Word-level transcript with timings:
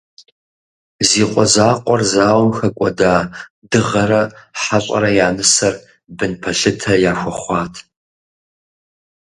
Зи 1.07 1.23
къуэ 1.31 1.45
закъуэр 1.53 2.01
зауэм 2.11 2.51
хэкӏуэда 2.57 3.13
Дыгъэрэ 3.69 4.21
Хьэщӏэрэ 4.61 5.09
я 5.25 5.29
нысэр 5.35 5.73
бын 6.17 6.33
пэлъытэ 6.41 6.93
яхуэхъуат. 7.11 7.73